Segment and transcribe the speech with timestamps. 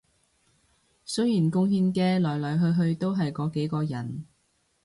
[1.05, 4.25] 雖然貢獻嘅來來去去都係嗰幾個人